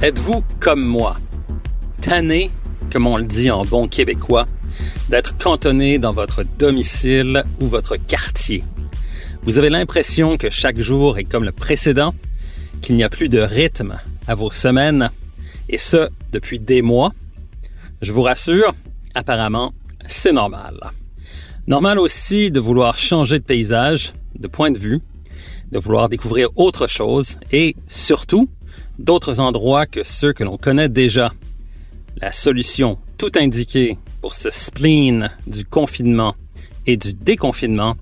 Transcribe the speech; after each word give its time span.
Êtes-vous 0.00 0.44
comme 0.60 0.84
moi, 0.84 1.16
tanné, 2.00 2.52
comme 2.92 3.08
on 3.08 3.16
le 3.16 3.24
dit 3.24 3.50
en 3.50 3.64
bon 3.64 3.88
québécois, 3.88 4.46
d'être 5.08 5.36
cantonné 5.38 5.98
dans 5.98 6.12
votre 6.12 6.44
domicile 6.56 7.42
ou 7.58 7.66
votre 7.66 7.96
quartier? 7.96 8.62
Vous 9.42 9.58
avez 9.58 9.70
l'impression 9.70 10.36
que 10.36 10.50
chaque 10.50 10.78
jour 10.78 11.18
est 11.18 11.24
comme 11.24 11.42
le 11.42 11.50
précédent, 11.50 12.14
qu'il 12.80 12.94
n'y 12.94 13.02
a 13.02 13.08
plus 13.08 13.28
de 13.28 13.40
rythme 13.40 13.98
à 14.28 14.36
vos 14.36 14.52
semaines, 14.52 15.10
et 15.68 15.78
ce, 15.78 16.08
depuis 16.30 16.60
des 16.60 16.80
mois. 16.80 17.12
Je 18.00 18.12
vous 18.12 18.22
rassure, 18.22 18.74
apparemment, 19.16 19.74
c'est 20.06 20.32
normal. 20.32 20.78
Normal 21.66 21.98
aussi 21.98 22.52
de 22.52 22.60
vouloir 22.60 22.96
changer 22.96 23.40
de 23.40 23.44
paysage, 23.44 24.12
de 24.38 24.46
point 24.46 24.70
de 24.70 24.78
vue, 24.78 25.00
de 25.72 25.78
vouloir 25.80 26.08
découvrir 26.08 26.50
autre 26.54 26.86
chose 26.86 27.40
et, 27.50 27.74
surtout, 27.88 28.48
d'autres 28.98 29.40
endroits 29.40 29.86
que 29.86 30.02
ceux 30.02 30.32
que 30.32 30.44
l'on 30.44 30.56
connaît 30.56 30.88
déjà. 30.88 31.32
La 32.16 32.32
solution 32.32 32.98
tout 33.16 33.32
indiquée 33.36 33.96
pour 34.20 34.34
ce 34.34 34.50
spleen 34.50 35.30
du 35.46 35.64
confinement 35.64 36.34
et 36.86 36.96
du 36.96 37.12
déconfinement, 37.12 37.96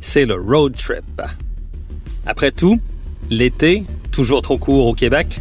c'est 0.00 0.26
le 0.26 0.34
road 0.34 0.76
trip. 0.76 1.22
Après 2.26 2.50
tout, 2.50 2.78
l'été, 3.30 3.84
toujours 4.12 4.42
trop 4.42 4.58
court 4.58 4.86
au 4.86 4.94
Québec, 4.94 5.40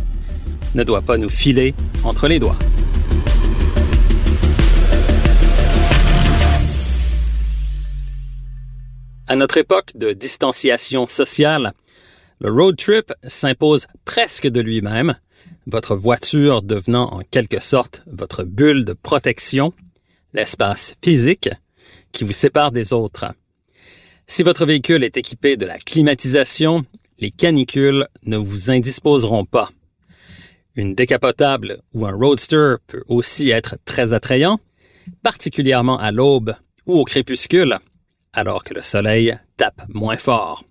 ne 0.75 0.83
doit 0.83 1.01
pas 1.01 1.17
nous 1.17 1.29
filer 1.29 1.73
entre 2.03 2.27
les 2.27 2.39
doigts. 2.39 2.57
À 9.27 9.35
notre 9.35 9.57
époque 9.57 9.91
de 9.95 10.13
distanciation 10.13 11.07
sociale, 11.07 11.73
le 12.39 12.51
road 12.51 12.77
trip 12.77 13.13
s'impose 13.27 13.87
presque 14.03 14.47
de 14.47 14.61
lui-même, 14.61 15.15
votre 15.67 15.95
voiture 15.95 16.61
devenant 16.61 17.11
en 17.13 17.21
quelque 17.21 17.61
sorte 17.61 18.03
votre 18.07 18.43
bulle 18.43 18.85
de 18.85 18.93
protection, 18.93 19.73
l'espace 20.33 20.95
physique 21.03 21.49
qui 22.11 22.23
vous 22.23 22.33
sépare 22.33 22.71
des 22.71 22.93
autres. 22.93 23.33
Si 24.27 24.43
votre 24.43 24.65
véhicule 24.65 25.03
est 25.03 25.17
équipé 25.17 25.55
de 25.55 25.65
la 25.65 25.77
climatisation, 25.77 26.85
les 27.19 27.31
canicules 27.31 28.07
ne 28.25 28.37
vous 28.37 28.71
indisposeront 28.71 29.45
pas. 29.45 29.69
Une 30.75 30.93
décapotable 30.93 31.81
ou 31.93 32.05
un 32.05 32.11
roadster 32.11 32.75
peut 32.87 33.03
aussi 33.07 33.49
être 33.49 33.77
très 33.85 34.13
attrayant, 34.13 34.59
particulièrement 35.23 35.97
à 35.97 36.11
l'aube 36.11 36.55
ou 36.85 36.99
au 36.99 37.03
crépuscule, 37.05 37.77
alors 38.33 38.63
que 38.63 38.73
le 38.73 38.81
soleil 38.81 39.37
tape 39.55 39.83
moins 39.87 40.17
fort. 40.17 40.65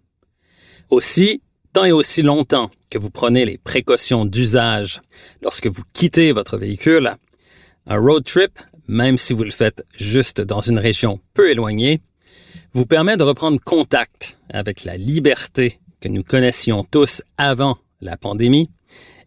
Aussi, 0.90 1.40
tant 1.74 1.84
et 1.84 1.92
aussi 1.92 2.22
longtemps 2.22 2.70
que 2.88 2.98
vous 2.98 3.10
prenez 3.10 3.44
les 3.44 3.58
précautions 3.58 4.24
d'usage 4.24 5.02
lorsque 5.42 5.66
vous 5.66 5.82
quittez 5.92 6.30
votre 6.30 6.56
véhicule, 6.56 7.16
un 7.86 7.98
road 7.98 8.24
trip, 8.24 8.60
même 8.86 9.18
si 9.18 9.32
vous 9.32 9.42
le 9.42 9.50
faites 9.50 9.84
juste 9.96 10.40
dans 10.40 10.60
une 10.60 10.78
région 10.78 11.20
peu 11.34 11.50
éloignée, 11.50 12.00
vous 12.72 12.86
permet 12.86 13.16
de 13.16 13.24
reprendre 13.24 13.60
contact 13.60 14.38
avec 14.48 14.84
la 14.84 14.96
liberté 14.96 15.80
que 16.00 16.08
nous 16.08 16.22
connaissions 16.22 16.84
tous 16.84 17.22
avant 17.38 17.76
la 18.00 18.16
pandémie 18.16 18.70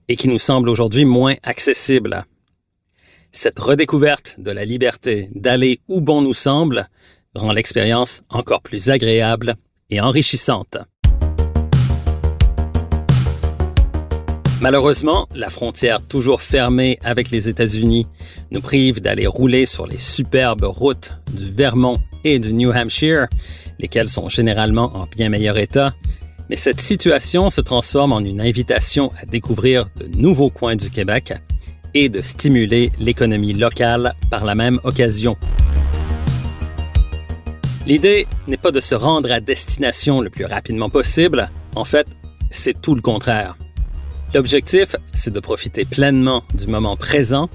et 0.07 0.16
qui 0.16 0.30
nous 0.30 0.40
semble 0.40 0.69
aujourd'hui 0.69 1.03
moins 1.03 1.36
accessible. 1.44 2.25
Cette 3.34 3.59
redécouverte 3.59 4.36
de 4.38 4.52
la 4.52 4.63
liberté 4.63 5.30
d'aller 5.36 5.81
où 5.90 6.00
bon 6.00 6.22
nous 6.22 6.34
semble 6.34 6.88
rend 7.36 7.52
l'expérience 7.52 8.24
encore 8.30 8.62
plus 8.62 8.90
agréable 8.90 9.56
et 9.90 10.00
enrichissante. 10.00 10.78
Malheureusement, 14.59 15.28
la 15.35 15.51
frontière 15.51 16.01
toujours 16.01 16.41
fermée 16.41 16.97
avec 17.03 17.29
les 17.29 17.47
États-Unis 17.47 18.07
nous 18.50 18.62
prive 18.62 19.01
d'aller 19.01 19.28
rouler 19.28 19.68
sur 19.68 19.85
les 19.85 20.00
superbes 20.00 20.63
routes 20.63 21.19
du 21.31 21.51
Vermont 21.51 22.00
et 22.23 22.40
du 22.40 22.53
New 22.53 22.72
Hampshire, 22.72 23.28
lesquelles 23.78 24.09
sont 24.09 24.29
généralement 24.29 24.97
en 24.97 25.06
bien 25.06 25.29
meilleur 25.29 25.59
état, 25.59 25.94
mais 26.50 26.56
cette 26.56 26.81
situation 26.81 27.51
se 27.51 27.62
transforme 27.62 28.12
en 28.12 28.19
une 28.19 28.41
invitation 28.41 29.12
à 29.22 29.28
découvrir 29.28 29.90
de 29.95 30.07
nouveaux 30.18 30.50
coins 30.50 30.75
du 30.75 30.89
Québec 30.89 31.34
et 31.94 32.09
de 32.09 32.24
stimuler 32.24 32.91
l'économie 33.00 33.53
locale 33.53 34.16
par 34.31 34.44
la 34.44 34.56
même 34.56 34.79
occasion. 34.84 35.38
L'idée 37.85 38.25
n'est 38.47 38.57
pas 38.57 38.72
de 38.72 38.79
se 38.79 38.95
rendre 38.95 39.31
à 39.31 39.39
destination 39.39 40.19
le 40.19 40.31
plus 40.31 40.45
rapidement 40.45 40.89
possible, 40.89 41.51
en 41.75 41.85
fait, 41.85 42.07
c'est 42.50 42.81
tout 42.81 42.95
le 42.95 43.01
contraire. 43.01 43.56
L'objectif, 44.34 44.96
c'est 45.14 45.32
de 45.32 45.40
profiter 45.40 45.86
pleinement 45.86 46.44
du 46.54 46.68
moment 46.68 46.98
présent, 46.98 47.50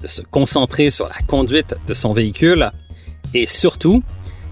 de 0.00 0.06
se 0.06 0.22
concentrer 0.22 0.90
sur 0.90 1.06
la 1.06 1.18
conduite 1.26 1.76
de 1.86 1.94
son 1.94 2.12
véhicule 2.12 2.70
et 3.34 3.46
surtout 3.46 4.02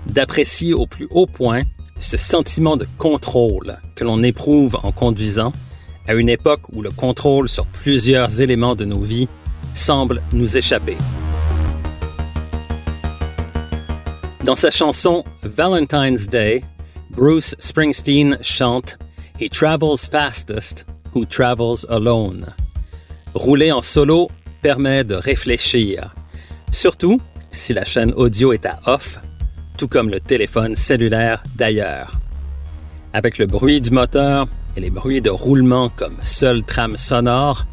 d'apprécier 0.07 0.75
au 0.75 0.87
plus 0.87 1.09
haut 1.11 1.27
point 1.27 1.63
ce 1.99 2.17
sentiment 2.17 2.77
de 2.77 2.87
contrôle 2.99 3.79
que 3.95 4.05
l'on 4.05 4.23
éprouve 4.23 4.77
en 4.83 4.93
conduisant 4.93 5.53
à 6.07 6.15
une 6.15 6.29
époque 6.29 6.69
où 6.73 6.83
le 6.83 6.91
contrôle 6.91 7.49
sur 7.49 7.65
plusieurs 7.67 8.41
éléments 8.41 8.75
de 8.75 8.85
nos 8.85 9.01
vies 9.01 9.29
semble 9.75 10.21
nous 10.33 10.59
échapper. 10.59 10.99
Dans 14.45 14.57
sa 14.57 14.71
chanson 14.71 15.25
Valentine's 15.43 16.29
Day, 16.29 16.65
Bruce 17.11 17.55
Springsteen 17.59 18.37
chante 18.43 18.99
He 19.41 19.49
travels 19.49 20.09
fastest 20.11 20.85
who 21.15 21.25
travels 21.25 21.87
alone. 21.89 22.47
Rouler 23.35 23.73
en 23.73 23.83
solo 23.83 24.29
permet 24.63 25.05
de 25.05 25.15
réfléchir, 25.15 26.15
surtout 26.71 27.21
si 27.51 27.75
la 27.75 27.85
chaîne 27.85 28.13
audio 28.13 28.53
est 28.53 28.67
à 28.67 28.79
off, 28.87 29.19
tout 29.77 29.89
comme 29.89 30.11
le 30.11 30.21
téléphone 30.21 30.77
cellulaire 30.77 31.43
d'ailleurs. 31.57 32.19
Avec 33.13 33.39
le 33.39 33.47
bruit 33.47 33.81
du 33.81 33.91
moteur 33.91 34.47
et 34.77 34.81
les 34.81 34.91
bruits 34.91 35.21
de 35.21 35.31
roulement 35.31 35.91
comme 35.91 36.17
seule 36.23 36.63
trame 36.63 36.97
sonore, 36.97 37.67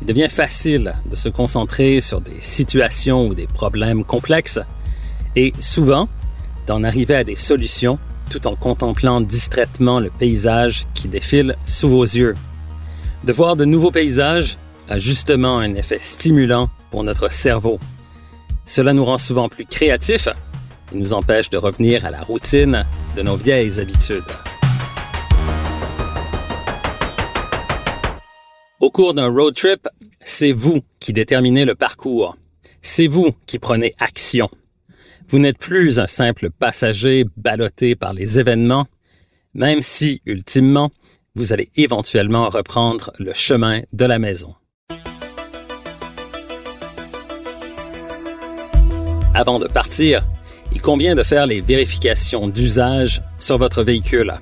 il 0.00 0.06
devient 0.06 0.28
facile 0.28 0.94
de 1.10 1.16
se 1.16 1.28
concentrer 1.28 2.00
sur 2.00 2.20
des 2.20 2.40
situations 2.40 3.26
ou 3.26 3.34
des 3.34 3.46
problèmes 3.46 4.04
complexes 4.04 4.60
et 5.36 5.52
souvent 5.60 6.08
d'en 6.66 6.84
arriver 6.84 7.16
à 7.16 7.24
des 7.24 7.36
solutions 7.36 7.98
tout 8.30 8.46
en 8.46 8.56
contemplant 8.56 9.20
distraitement 9.20 10.00
le 10.00 10.10
paysage 10.10 10.86
qui 10.94 11.08
défile 11.08 11.56
sous 11.66 11.88
vos 11.88 12.04
yeux. 12.04 12.34
De 13.24 13.32
voir 13.32 13.56
de 13.56 13.64
nouveaux 13.64 13.90
paysages 13.90 14.58
a 14.86 14.98
justement 14.98 15.58
un 15.58 15.74
effet 15.74 15.98
stimulant 15.98 16.68
pour 16.90 17.04
notre 17.04 17.32
cerveau. 17.32 17.80
Cela 18.66 18.92
nous 18.92 19.04
rend 19.06 19.16
souvent 19.16 19.48
plus 19.48 19.64
créatifs 19.64 20.28
et 20.92 20.96
nous 20.98 21.14
empêche 21.14 21.48
de 21.48 21.56
revenir 21.56 22.04
à 22.04 22.10
la 22.10 22.20
routine 22.20 22.84
de 23.16 23.22
nos 23.22 23.36
vieilles 23.36 23.80
habitudes. 23.80 24.22
Au 28.78 28.90
cours 28.90 29.14
d'un 29.14 29.28
road 29.28 29.54
trip, 29.54 29.88
c'est 30.22 30.52
vous 30.52 30.82
qui 31.00 31.14
déterminez 31.14 31.64
le 31.64 31.74
parcours. 31.74 32.36
C'est 32.82 33.06
vous 33.06 33.30
qui 33.46 33.58
prenez 33.58 33.94
action. 34.00 34.50
Vous 35.28 35.38
n'êtes 35.38 35.56
plus 35.56 35.98
un 35.98 36.06
simple 36.06 36.50
passager 36.50 37.24
ballotté 37.38 37.96
par 37.96 38.12
les 38.12 38.38
événements, 38.38 38.86
même 39.54 39.80
si, 39.80 40.20
ultimement, 40.26 40.90
vous 41.36 41.52
allez 41.52 41.68
éventuellement 41.74 42.48
reprendre 42.48 43.12
le 43.18 43.32
chemin 43.34 43.80
de 43.92 44.04
la 44.04 44.20
maison. 44.20 44.54
Avant 49.34 49.58
de 49.58 49.66
partir, 49.66 50.24
il 50.72 50.80
convient 50.80 51.16
de 51.16 51.24
faire 51.24 51.46
les 51.46 51.60
vérifications 51.60 52.46
d'usage 52.46 53.20
sur 53.40 53.58
votre 53.58 53.82
véhicule. 53.82 54.32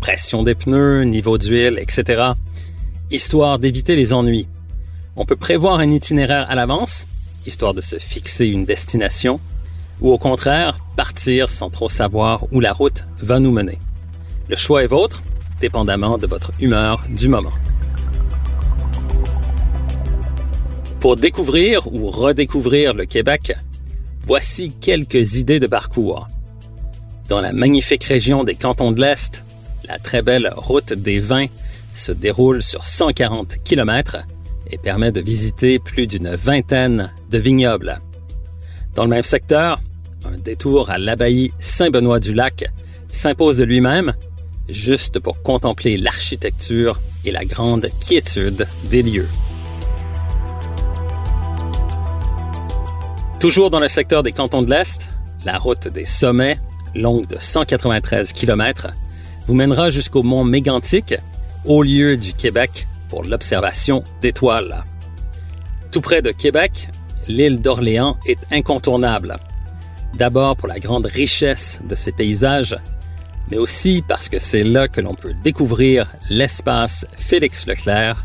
Pression 0.00 0.42
des 0.42 0.56
pneus, 0.56 1.04
niveau 1.04 1.38
d'huile, 1.38 1.78
etc. 1.78 2.32
Histoire 3.12 3.60
d'éviter 3.60 3.94
les 3.94 4.12
ennuis. 4.12 4.48
On 5.14 5.26
peut 5.26 5.36
prévoir 5.36 5.78
un 5.78 5.92
itinéraire 5.92 6.50
à 6.50 6.56
l'avance, 6.56 7.06
histoire 7.46 7.72
de 7.72 7.80
se 7.80 8.00
fixer 8.00 8.46
une 8.46 8.64
destination, 8.64 9.38
ou 10.00 10.10
au 10.10 10.18
contraire, 10.18 10.80
partir 10.96 11.50
sans 11.50 11.70
trop 11.70 11.88
savoir 11.88 12.52
où 12.52 12.58
la 12.58 12.72
route 12.72 13.04
va 13.18 13.38
nous 13.38 13.52
mener. 13.52 13.78
Le 14.48 14.56
choix 14.56 14.82
est 14.82 14.88
vôtre, 14.88 15.22
dépendamment 15.60 16.18
de 16.18 16.26
votre 16.26 16.52
humeur 16.60 17.04
du 17.08 17.28
moment. 17.28 17.52
Pour 21.00 21.16
découvrir 21.16 21.86
ou 21.92 22.10
redécouvrir 22.10 22.94
le 22.94 23.04
Québec, 23.04 23.54
voici 24.22 24.72
quelques 24.80 25.36
idées 25.36 25.60
de 25.60 25.66
parcours. 25.66 26.26
Dans 27.28 27.40
la 27.40 27.52
magnifique 27.52 28.04
région 28.04 28.44
des 28.44 28.54
cantons 28.54 28.92
de 28.92 29.00
l'Est, 29.00 29.44
la 29.88 29.98
très 29.98 30.22
belle 30.22 30.52
route 30.56 30.92
des 30.92 31.18
vins 31.18 31.46
se 31.92 32.12
déroule 32.12 32.62
sur 32.62 32.84
140 32.84 33.58
km 33.64 34.18
et 34.70 34.78
permet 34.78 35.12
de 35.12 35.20
visiter 35.20 35.78
plus 35.78 36.06
d'une 36.06 36.34
vingtaine 36.34 37.12
de 37.30 37.38
vignobles. 37.38 38.00
Dans 38.94 39.04
le 39.04 39.10
même 39.10 39.22
secteur, 39.22 39.78
un 40.24 40.38
détour 40.38 40.90
à 40.90 40.98
l'abbaye 40.98 41.52
Saint-Benoît-du-Lac 41.60 42.66
s'impose 43.12 43.58
de 43.58 43.64
lui-même, 43.64 44.14
juste 44.68 45.18
pour 45.18 45.42
contempler 45.42 45.96
l'architecture 45.96 47.00
et 47.24 47.32
la 47.32 47.44
grande 47.44 47.88
quiétude 48.00 48.66
des 48.90 49.02
lieux. 49.02 49.28
Toujours 53.40 53.70
dans 53.70 53.80
le 53.80 53.88
secteur 53.88 54.22
des 54.22 54.32
cantons 54.32 54.62
de 54.62 54.70
l'Est, 54.70 55.08
la 55.44 55.58
route 55.58 55.88
des 55.88 56.06
sommets, 56.06 56.58
longue 56.94 57.26
de 57.26 57.36
193 57.38 58.32
km, 58.32 58.88
vous 59.46 59.54
mènera 59.54 59.90
jusqu'au 59.90 60.22
mont 60.22 60.42
Mégantic, 60.44 61.14
haut 61.64 61.82
lieu 61.82 62.16
du 62.16 62.32
Québec 62.32 62.88
pour 63.08 63.24
l'observation 63.24 64.02
d'étoiles. 64.20 64.84
Tout 65.92 66.00
près 66.00 66.22
de 66.22 66.32
Québec, 66.32 66.88
l'île 67.28 67.60
d'Orléans 67.60 68.16
est 68.26 68.38
incontournable. 68.50 69.36
D'abord 70.14 70.56
pour 70.56 70.68
la 70.68 70.78
grande 70.78 71.06
richesse 71.06 71.80
de 71.88 71.94
ses 71.94 72.12
paysages, 72.12 72.76
mais 73.50 73.58
aussi 73.58 74.02
parce 74.06 74.28
que 74.28 74.38
c'est 74.38 74.64
là 74.64 74.88
que 74.88 75.00
l'on 75.00 75.14
peut 75.14 75.34
découvrir 75.44 76.12
l'espace 76.30 77.06
Félix 77.16 77.66
Leclerc, 77.66 78.24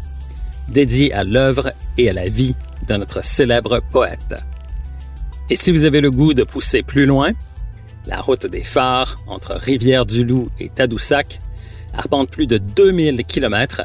dédié 0.70 1.14
à 1.14 1.24
l'œuvre 1.24 1.74
et 1.98 2.10
à 2.10 2.14
la 2.14 2.28
vie 2.28 2.56
de 2.88 2.96
notre 2.96 3.24
célèbre 3.24 3.82
poète. 3.92 4.36
Et 5.50 5.56
si 5.56 5.72
vous 5.72 5.86
avez 5.86 6.02
le 6.02 6.12
goût 6.12 6.34
de 6.34 6.44
pousser 6.44 6.82
plus 6.82 7.06
loin, 7.06 7.34
la 8.06 8.20
route 8.20 8.46
des 8.46 8.64
phares 8.64 9.20
entre 9.28 9.54
Rivière-du-Loup 9.54 10.50
et 10.60 10.70
Tadoussac 10.70 11.40
arpente 11.94 12.30
plus 12.30 12.48
de 12.48 12.58
2000 12.58 13.26
km 13.26 13.84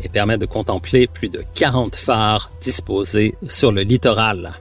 et 0.00 0.08
permet 0.08 0.38
de 0.38 0.46
contempler 0.46 1.06
plus 1.06 1.28
de 1.28 1.42
40 1.54 1.96
phares 1.96 2.52
disposés 2.60 3.34
sur 3.48 3.72
le 3.72 3.82
littoral. 3.82 4.52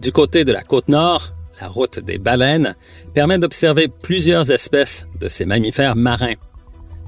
Du 0.00 0.10
côté 0.10 0.44
de 0.44 0.52
la 0.52 0.62
côte 0.64 0.88
nord, 0.88 1.32
la 1.60 1.68
route 1.68 1.98
des 1.98 2.18
baleines 2.18 2.74
permet 3.14 3.38
d'observer 3.38 3.88
plusieurs 3.88 4.50
espèces 4.50 5.06
de 5.20 5.28
ces 5.28 5.44
mammifères 5.44 5.96
marins. 5.96 6.34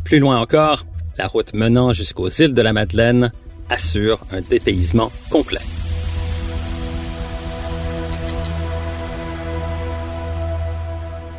Plus 0.04 0.18
loin 0.18 0.40
encore, 0.40 0.84
la 1.16 1.26
route 1.26 1.54
menant 1.54 1.92
jusqu'aux 1.92 2.28
îles 2.28 2.54
de 2.54 2.62
la 2.62 2.72
Madeleine 2.72 3.32
assure 3.70 4.20
un 4.30 4.40
dépaysement 4.40 5.10
complet. 5.30 5.60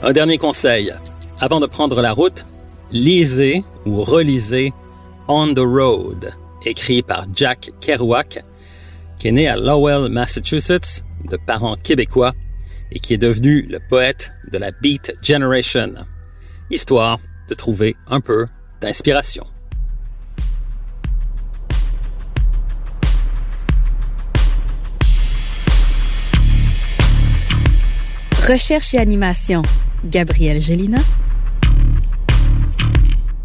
Un 0.02 0.13
dernier 0.13 0.38
conseil. 0.38 0.92
Avant 1.40 1.60
de 1.60 1.66
prendre 1.66 2.02
la 2.02 2.13
route, 2.13 2.46
lisez 2.92 3.63
ou 3.86 4.04
relisez 4.04 4.74
On 5.28 5.54
the 5.54 5.60
Road, 5.60 6.34
écrit 6.63 7.02
par 7.02 7.25
Jack 7.34 7.72
Kerouac, 7.81 8.44
qui 9.18 9.30
est 9.30 9.31
né 9.31 9.48
à 9.48 9.57
Lowell, 9.57 10.10
Massachusetts, 10.10 11.04
de 11.30 11.38
parents 11.38 11.75
québécois, 11.75 12.34
et 12.91 12.99
qui 12.99 13.13
est 13.13 13.17
devenu 13.17 13.63
le 13.63 13.79
poète 13.79 14.33
de 14.51 14.57
la 14.57 14.71
Beat 14.71 15.15
Generation, 15.21 15.93
histoire 16.69 17.19
de 17.49 17.53
trouver 17.53 17.95
un 18.07 18.21
peu 18.21 18.47
d'inspiration. 18.81 19.45
Recherche 28.47 28.93
et 28.93 28.99
animation, 28.99 29.63
Gabriel 30.05 30.61
Gélina. 30.61 30.99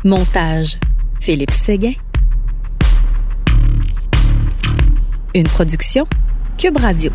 Montage, 0.04 0.78
Philippe 1.20 1.52
Séguin. 1.52 1.94
Une 5.34 5.48
production, 5.48 6.06
Cube 6.58 6.76
Radio. 6.76 7.10